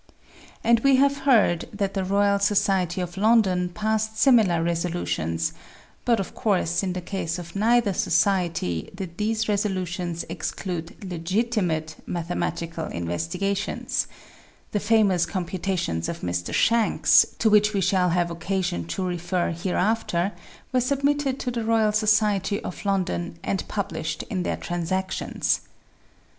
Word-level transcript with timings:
And 0.63 0.79
we 0.79 0.95
have 0.95 1.17
heard 1.29 1.65
that 1.71 1.93
the 1.93 2.03
Royal 2.03 2.39
Society 2.39 3.01
of 3.01 3.17
London 3.17 3.69
passed 3.69 4.17
similar 4.17 4.63
resolutions, 4.63 5.53
but 6.05 6.19
of 6.19 6.33
course 6.33 6.81
in 6.81 6.93
the 6.93 7.01
case 7.01 7.37
of 7.37 7.55
neither 7.55 7.93
society 7.93 8.89
did 8.95 9.19
these 9.19 9.47
resolutions 9.47 10.25
exclude 10.27 10.95
legitimate 11.07 11.97
mathematical 12.07 12.85
investi 12.87 13.39
gations 13.41 14.07
the 14.71 14.79
famous 14.79 15.27
computations 15.27 16.09
of 16.09 16.21
Mr. 16.21 16.51
Shanks, 16.51 17.23
to 17.37 17.47
which 17.51 17.75
we 17.75 17.81
shall 17.81 18.09
have 18.09 18.31
occasion 18.31 18.87
to 18.87 19.05
refer 19.05 19.51
hereafter, 19.51 20.31
were 20.73 20.81
sub 20.81 21.03
mitted 21.03 21.39
to 21.41 21.51
the 21.51 21.63
Royal 21.63 21.91
Society 21.91 22.59
of 22.63 22.85
London 22.85 23.37
and 23.43 23.67
published 23.67 24.23
in 24.23 24.41
SQUARING 24.41 24.41
THE 24.41 24.47
CIRCLE 24.49 24.51
II 24.51 24.55
their 24.55 24.57
Transactions. 24.57 25.61